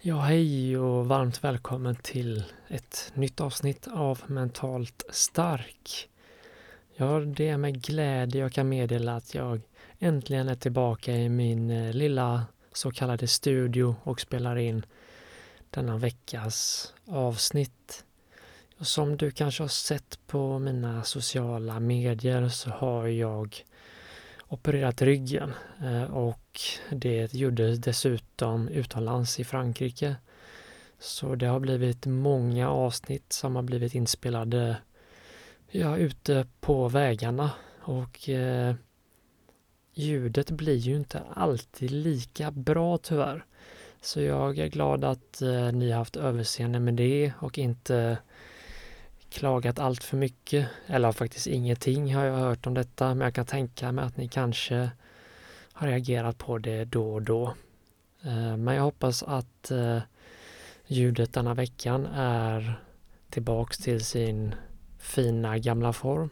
Ja, 0.00 0.20
hej 0.20 0.78
och 0.78 1.06
varmt 1.06 1.44
välkommen 1.44 1.96
till 1.96 2.44
ett 2.68 3.12
nytt 3.14 3.40
avsnitt 3.40 3.88
av 3.88 4.20
Mentalt 4.26 5.04
stark. 5.10 6.08
Ja, 6.96 7.20
det 7.20 7.48
är 7.48 7.56
med 7.56 7.82
glädje 7.82 8.40
jag 8.40 8.52
kan 8.52 8.68
meddela 8.68 9.16
att 9.16 9.34
jag 9.34 9.60
äntligen 9.98 10.48
är 10.48 10.54
tillbaka 10.54 11.12
i 11.12 11.28
min 11.28 11.70
eh, 11.70 11.92
lilla 11.92 12.46
så 12.72 12.90
kallade 12.90 13.26
studio 13.26 13.96
och 14.02 14.20
spelar 14.20 14.56
in 14.56 14.86
denna 15.70 15.96
veckas 15.96 16.88
avsnitt. 17.06 18.04
Som 18.80 19.16
du 19.16 19.30
kanske 19.30 19.62
har 19.62 19.68
sett 19.68 20.18
på 20.26 20.58
mina 20.58 21.04
sociala 21.04 21.80
medier 21.80 22.48
så 22.48 22.70
har 22.70 23.06
jag 23.06 23.64
opererat 24.48 25.02
ryggen 25.02 25.52
eh, 25.82 26.02
och 26.02 26.60
det 26.90 27.34
gjordes 27.34 27.78
dessutom 27.78 28.68
utomlands 28.68 29.40
i 29.40 29.44
Frankrike. 29.44 30.16
Så 30.98 31.34
det 31.34 31.46
har 31.46 31.60
blivit 31.60 32.06
många 32.06 32.70
avsnitt 32.70 33.32
som 33.32 33.56
har 33.56 33.62
blivit 33.62 33.94
inspelade 33.94 34.76
ja, 35.70 35.96
ute 35.96 36.46
på 36.60 36.88
vägarna 36.88 37.50
och 37.82 38.28
eh, 38.28 38.74
ljudet 39.94 40.50
blir 40.50 40.76
ju 40.76 40.96
inte 40.96 41.22
alltid 41.34 41.90
lika 41.90 42.50
bra 42.50 42.98
tyvärr. 42.98 43.44
Så 44.00 44.20
jag 44.20 44.58
är 44.58 44.68
glad 44.68 45.04
att 45.04 45.42
eh, 45.42 45.72
ni 45.72 45.90
har 45.90 45.98
haft 45.98 46.16
överseende 46.16 46.80
med 46.80 46.94
det 46.94 47.32
och 47.40 47.58
inte 47.58 48.18
klagat 49.30 49.78
allt 49.78 50.04
för 50.04 50.16
mycket, 50.16 50.68
eller 50.86 51.12
faktiskt 51.12 51.46
ingenting 51.46 52.14
har 52.14 52.24
jag 52.24 52.36
hört 52.36 52.66
om 52.66 52.74
detta, 52.74 53.14
men 53.14 53.24
jag 53.24 53.34
kan 53.34 53.46
tänka 53.46 53.92
mig 53.92 54.04
att 54.04 54.16
ni 54.16 54.28
kanske 54.28 54.90
har 55.72 55.86
reagerat 55.88 56.38
på 56.38 56.58
det 56.58 56.84
då 56.84 57.14
och 57.14 57.22
då. 57.22 57.54
Eh, 58.22 58.56
men 58.56 58.74
jag 58.74 58.82
hoppas 58.82 59.22
att 59.22 59.70
eh, 59.70 59.98
ljudet 60.86 61.32
denna 61.32 61.54
veckan 61.54 62.06
är 62.14 62.80
tillbaks 63.30 63.78
till 63.78 64.04
sin 64.04 64.54
fina 64.98 65.58
gamla 65.58 65.92
form 65.92 66.30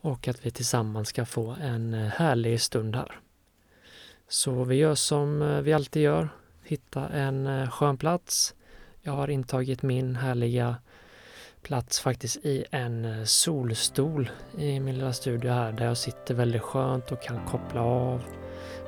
och 0.00 0.28
att 0.28 0.46
vi 0.46 0.50
tillsammans 0.50 1.08
ska 1.08 1.24
få 1.24 1.56
en 1.60 1.94
eh, 1.94 2.06
härlig 2.06 2.60
stund 2.60 2.96
här. 2.96 3.20
Så 4.28 4.64
vi 4.64 4.76
gör 4.76 4.94
som 4.94 5.60
vi 5.64 5.72
alltid 5.72 6.02
gör, 6.02 6.28
hitta 6.64 7.08
en 7.08 7.70
skön 7.70 7.98
plats. 7.98 8.54
Jag 9.02 9.12
har 9.12 9.28
intagit 9.30 9.82
min 9.82 10.16
härliga 10.16 10.76
plats 11.62 12.00
faktiskt 12.00 12.36
i 12.36 12.64
en 12.70 13.04
eh, 13.04 13.24
solstol 13.24 14.30
i 14.58 14.80
min 14.80 14.94
lilla 14.94 15.12
studio 15.12 15.50
här 15.50 15.72
där 15.72 15.84
jag 15.84 15.96
sitter 15.96 16.34
väldigt 16.34 16.62
skönt 16.62 17.12
och 17.12 17.22
kan 17.22 17.46
koppla 17.46 17.82
av. 17.82 18.22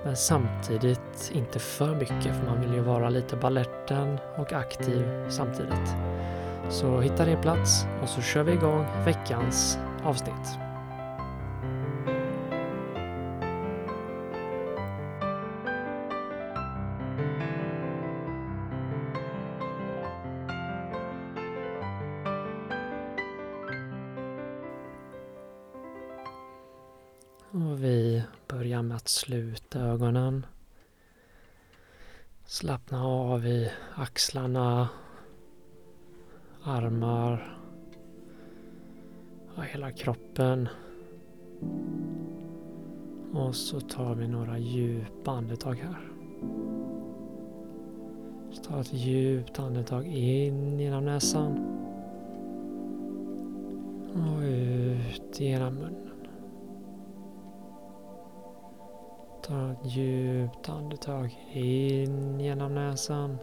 Men 0.04 0.16
samtidigt 0.16 1.30
inte 1.34 1.58
för 1.58 1.94
mycket 1.94 2.36
för 2.36 2.46
man 2.46 2.60
vill 2.60 2.74
ju 2.74 2.80
vara 2.80 3.08
lite 3.10 3.36
balletten 3.36 4.18
och 4.36 4.52
aktiv 4.52 5.04
samtidigt. 5.28 5.94
Så 6.70 7.00
hitta 7.00 7.24
din 7.24 7.40
plats 7.40 7.86
och 8.02 8.08
så 8.08 8.20
kör 8.20 8.42
vi 8.42 8.52
igång 8.52 8.86
veckans 9.04 9.78
avsnitt. 10.04 10.63
Och 27.54 27.84
vi 27.84 28.22
börjar 28.48 28.82
med 28.82 28.96
att 28.96 29.08
sluta 29.08 29.80
ögonen. 29.80 30.46
Slappna 32.44 33.04
av 33.06 33.46
i 33.46 33.70
axlarna, 33.94 34.88
armar, 36.62 37.58
och 39.56 39.64
hela 39.64 39.92
kroppen. 39.92 40.68
Och 43.32 43.54
så 43.54 43.80
tar 43.80 44.14
vi 44.14 44.28
några 44.28 44.58
djupa 44.58 45.30
andetag 45.30 45.74
här. 45.74 46.12
Så 48.52 48.62
ta 48.62 48.80
ett 48.80 48.92
djupt 48.92 49.58
andetag 49.58 50.06
in 50.06 50.80
genom 50.80 51.04
näsan. 51.04 51.58
Och 54.14 54.40
ut 54.42 55.40
genom 55.40 55.74
munnen. 55.74 56.03
Ta 59.46 59.70
ett 59.70 59.86
djupt 59.96 60.68
andetag 60.68 61.38
in 61.52 62.40
genom 62.40 62.74
näsan. 62.74 63.38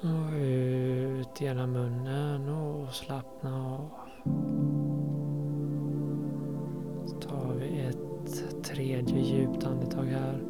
Och 0.00 0.32
ut 0.40 1.40
genom 1.40 1.72
munnen 1.72 2.48
och 2.48 2.94
slappna 2.94 3.74
av. 3.74 3.90
Så 7.06 7.16
tar 7.16 7.54
vi 7.54 7.80
ett 7.80 8.64
tredje 8.64 9.20
djupt 9.20 9.64
andetag 9.64 10.04
här. 10.04 10.42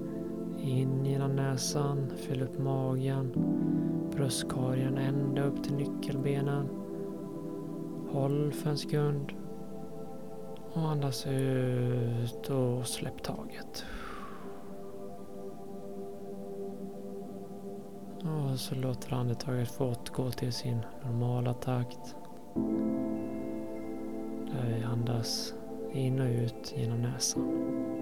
In 0.61 1.05
genom 1.05 1.37
näsan, 1.37 2.11
fyll 2.17 2.43
upp 2.43 2.59
magen, 2.59 3.33
bröstkorgen 4.17 4.99
ända 4.99 5.45
upp 5.45 5.65
till 5.65 5.75
nyckelbenen. 5.75 6.69
Håll 8.11 8.53
för 8.53 8.71
en 8.71 8.79
sekund. 8.79 9.38
Och 10.73 10.89
andas 10.89 11.27
ut 11.27 12.51
och 12.51 12.87
släpp 12.87 13.23
taget. 13.23 13.85
Och 18.19 18.61
så 18.61 18.75
låter 18.75 19.15
andetaget 19.15 19.71
få 19.71 19.91
återgå 19.91 20.31
till 20.31 20.53
sin 20.53 20.81
normala 21.05 21.55
takt. 21.55 22.17
Där 24.47 24.75
vi 24.77 24.85
andas 24.85 25.55
in 25.93 26.21
och 26.21 26.29
ut 26.29 26.75
genom 26.77 27.03
näsan. 27.03 27.98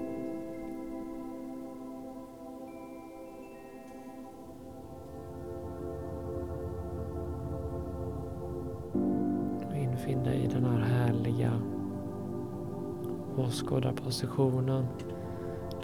Åskådarpositionen 13.37 14.87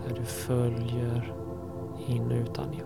där 0.09 0.17
du 0.17 0.25
följer 0.25 1.35
in 2.07 2.27
och 2.27 2.43
utandning. 2.43 2.83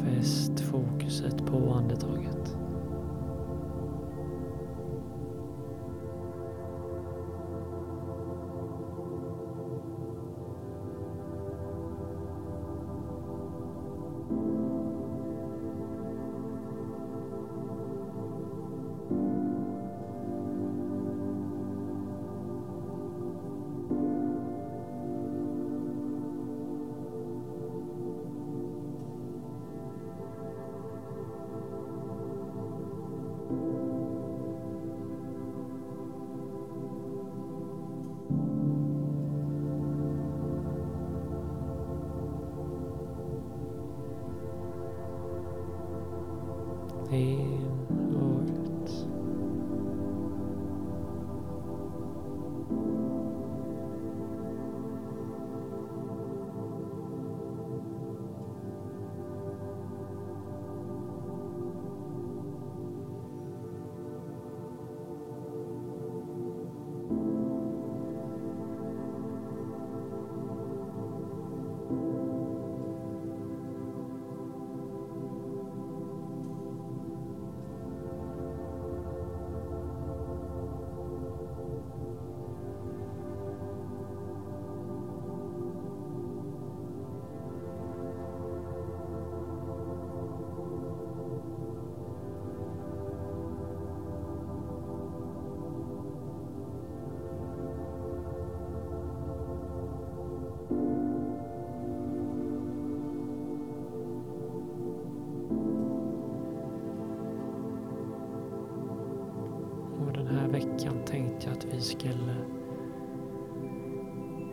Fäst 0.00 0.60
fokuset 0.60 1.46
på 1.46 1.72
andetaget. 1.72 2.61
In 47.12 48.01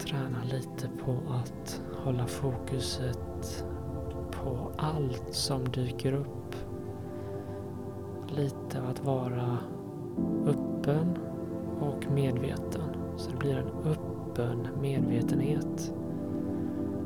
träna 0.10 0.44
lite 0.44 0.90
på 1.06 1.12
att 1.12 1.82
hålla 2.04 2.28
fokuset 2.28 3.66
på 4.32 4.72
allt 4.78 5.34
som 5.34 5.64
dyker 5.64 6.14
upp. 6.14 6.56
Lite 8.28 8.82
av 8.82 8.90
att 8.90 9.06
vara 9.06 9.58
öppen 10.46 11.18
och 11.80 12.12
medveten. 12.12 12.96
Så 13.18 13.32
det 13.32 13.38
blir 13.38 13.58
en 13.58 13.92
öppen 13.92 14.68
medvetenhet. 14.82 15.94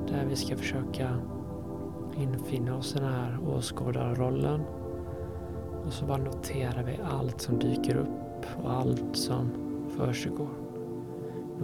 Där 0.07 0.25
vi 0.29 0.35
ska 0.35 0.57
försöka 0.57 1.17
infinna 2.15 2.77
oss 2.77 2.95
i 2.95 2.99
den 2.99 3.13
här 3.13 3.37
åskådarrollen. 3.47 4.61
Och 5.85 5.93
så 5.93 6.05
bara 6.05 6.17
noterar 6.17 6.83
vi 6.83 6.99
allt 7.03 7.41
som 7.41 7.59
dyker 7.59 7.95
upp 7.95 8.45
och 8.63 8.71
allt 8.71 9.15
som 9.15 9.49
försiggår. 9.97 10.62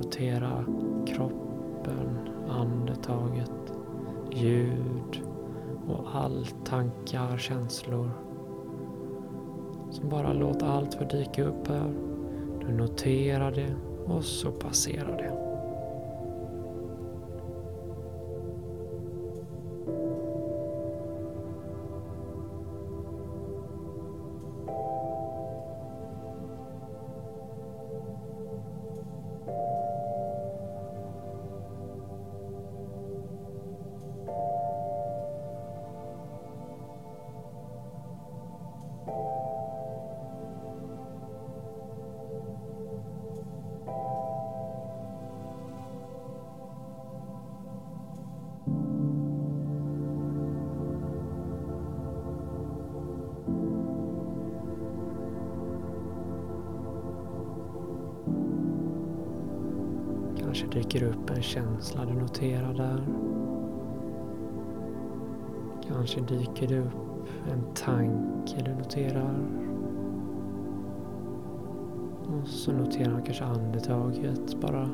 Notera 0.04 0.66
kroppen, 1.08 2.30
andetaget, 2.50 3.74
ljud 4.32 5.22
och 5.88 6.06
allt 6.14 6.66
tankar, 6.66 7.38
känslor. 7.38 8.12
Så 9.92 10.08
bara 10.08 10.34
låt 10.34 10.64
allt 10.64 10.94
få 10.94 11.04
dyka 11.04 11.44
upp 11.44 11.68
här. 11.68 11.94
Du 12.60 12.74
noterar 12.74 13.52
det 13.52 13.76
och 14.14 14.24
så 14.24 14.52
passerar 14.52 15.18
det. 15.18 15.49
Kanske 60.50 60.68
dyker 60.68 61.04
upp 61.04 61.30
en 61.30 61.42
känsla 61.42 62.06
du 62.06 62.14
noterar 62.14 62.74
där. 62.74 63.04
Kanske 65.88 66.22
dyker 66.22 66.68
det 66.68 66.80
upp 66.80 67.28
en 67.52 67.74
tanke 67.74 68.64
du 68.66 68.76
noterar. 68.76 69.36
Och 72.22 72.48
så 72.48 72.72
noterar 72.72 73.18
du 73.18 73.22
kanske 73.22 73.44
andetaget. 73.44 74.62
Bara 74.62 74.90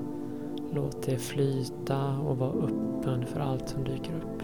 låt 0.74 1.04
det 1.06 1.18
flyta 1.18 2.20
och 2.20 2.38
var 2.38 2.50
öppen 2.50 3.26
för 3.26 3.40
allt 3.40 3.70
som 3.70 3.84
dyker 3.84 4.14
upp. 4.16 4.44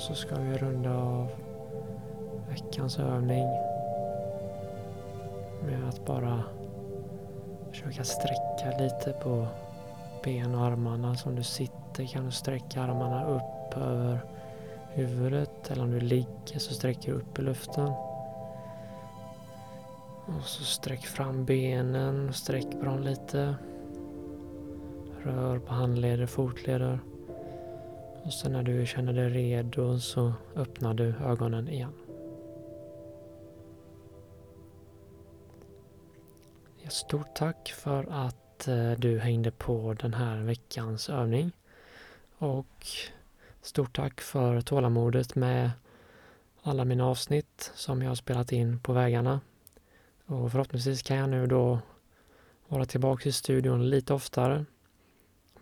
Och 0.00 0.04
så 0.04 0.14
ska 0.14 0.34
vi 0.34 0.58
runda 0.58 0.96
av 0.96 1.28
veckans 2.48 2.98
övning 2.98 3.48
med 5.62 5.88
att 5.88 6.06
bara 6.06 6.44
försöka 7.70 8.04
sträcka 8.04 8.78
lite 8.78 9.12
på 9.22 9.46
ben 10.24 10.54
och 10.54 10.64
armarna. 10.64 11.14
Så 11.14 11.28
om 11.28 11.34
du 11.34 11.42
sitter 11.42 12.06
kan 12.06 12.24
du 12.24 12.30
sträcka 12.30 12.82
armarna 12.82 13.24
upp 13.24 13.76
över 13.76 14.24
huvudet 14.90 15.70
eller 15.70 15.82
om 15.82 15.90
du 15.90 16.00
ligger 16.00 16.58
så 16.58 16.74
sträcker 16.74 17.12
du 17.12 17.18
upp 17.18 17.38
i 17.38 17.42
luften. 17.42 17.92
Och 20.26 20.44
så 20.44 20.64
sträck 20.64 21.06
fram 21.06 21.44
benen 21.44 22.28
och 22.28 22.34
sträck 22.34 22.70
på 22.78 22.84
dem 22.84 23.02
lite. 23.02 23.54
Rör 25.22 25.58
på 25.58 25.72
handleder, 25.72 26.26
fotleder. 26.26 26.98
Och 28.24 28.32
sen 28.32 28.52
när 28.52 28.62
du 28.62 28.86
känner 28.86 29.12
dig 29.12 29.28
redo 29.30 29.98
så 29.98 30.32
öppnar 30.56 30.94
du 30.94 31.14
ögonen 31.24 31.68
igen. 31.68 31.92
Stort 36.90 37.34
tack 37.34 37.68
för 37.68 38.06
att 38.10 38.68
eh, 38.68 38.92
du 38.92 39.18
hängde 39.18 39.50
på 39.50 39.96
den 40.00 40.14
här 40.14 40.40
veckans 40.42 41.10
övning. 41.10 41.52
Och 42.38 42.86
stort 43.62 43.96
tack 43.96 44.20
för 44.20 44.60
tålamodet 44.60 45.34
med 45.34 45.70
alla 46.62 46.84
mina 46.84 47.06
avsnitt 47.06 47.72
som 47.74 48.02
jag 48.02 48.10
har 48.10 48.14
spelat 48.14 48.52
in 48.52 48.80
på 48.80 48.92
vägarna. 48.92 49.40
Och 50.26 50.52
förhoppningsvis 50.52 51.02
kan 51.02 51.16
jag 51.16 51.28
nu 51.28 51.46
då 51.46 51.78
vara 52.68 52.84
tillbaka 52.84 53.28
i 53.28 53.32
studion 53.32 53.90
lite 53.90 54.14
oftare. 54.14 54.64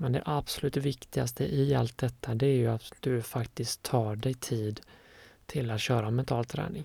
Men 0.01 0.13
det 0.13 0.23
absolut 0.25 0.77
viktigaste 0.77 1.55
i 1.55 1.75
allt 1.75 1.99
detta 1.99 2.35
det 2.35 2.47
är 2.47 2.57
ju 2.57 2.67
att 2.67 2.93
du 3.01 3.23
faktiskt 3.23 3.83
tar 3.83 4.17
dig 4.17 4.35
tid 4.35 4.81
till 5.47 5.71
att 5.71 5.81
köra 5.81 6.11
mental 6.11 6.45
träning. 6.45 6.85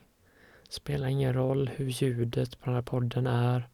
Spelar 0.70 1.08
ingen 1.08 1.34
roll 1.34 1.70
hur 1.76 1.90
ljudet 1.90 2.60
på 2.60 2.66
den 2.66 2.76
här 2.76 2.82
podden 2.82 3.28
är 3.28 3.68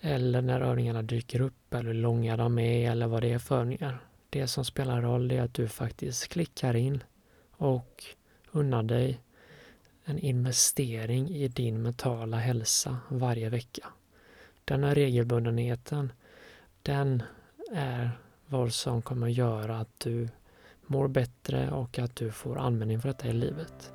eller 0.00 0.42
när 0.42 0.60
övningarna 0.60 1.02
dyker 1.02 1.40
upp 1.40 1.74
eller 1.74 1.84
hur 1.84 1.94
långa 1.94 2.36
de 2.36 2.58
är 2.58 2.90
eller 2.90 3.06
vad 3.06 3.22
det 3.22 3.32
är 3.32 3.38
för 3.38 3.60
övningar. 3.60 3.98
Det 4.30 4.46
som 4.46 4.64
spelar 4.64 5.02
roll 5.02 5.30
är 5.30 5.42
att 5.42 5.54
du 5.54 5.68
faktiskt 5.68 6.28
klickar 6.28 6.76
in 6.76 7.04
och 7.50 8.04
unnar 8.50 8.82
dig 8.82 9.20
en 10.04 10.18
investering 10.18 11.30
i 11.30 11.48
din 11.48 11.82
mentala 11.82 12.36
hälsa 12.36 12.98
varje 13.08 13.48
vecka. 13.48 13.88
Den 14.64 14.84
här 14.84 14.94
regelbundenheten, 14.94 16.12
den 16.82 17.22
är 17.72 18.10
vad 18.46 18.72
som 18.72 19.02
kommer 19.02 19.28
göra 19.28 19.78
att 19.78 20.00
du 20.00 20.28
mår 20.86 21.08
bättre 21.08 21.70
och 21.70 21.98
att 21.98 22.16
du 22.16 22.30
får 22.30 22.58
användning 22.58 23.00
för 23.00 23.08
detta 23.08 23.28
i 23.28 23.32
livet. 23.32 23.92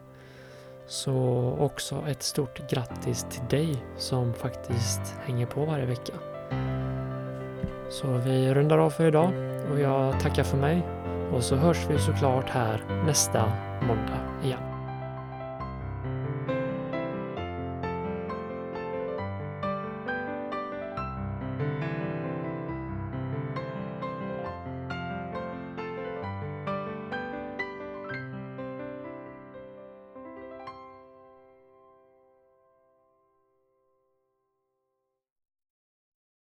Så 0.87 1.15
också 1.59 2.03
ett 2.07 2.23
stort 2.23 2.69
grattis 2.69 3.25
till 3.29 3.47
dig 3.49 3.83
som 3.97 4.33
faktiskt 4.33 5.15
hänger 5.25 5.45
på 5.45 5.65
varje 5.65 5.85
vecka. 5.85 6.13
Så 7.89 8.07
vi 8.07 8.53
rundar 8.53 8.77
av 8.77 8.89
för 8.89 9.07
idag 9.07 9.33
och 9.71 9.79
jag 9.79 10.19
tackar 10.19 10.43
för 10.43 10.57
mig 10.57 10.81
och 11.33 11.43
så 11.43 11.55
hörs 11.55 11.85
vi 11.89 11.99
såklart 11.99 12.49
här 12.49 13.03
nästa 13.05 13.45
måndag 13.81 14.41
igen. 14.43 14.72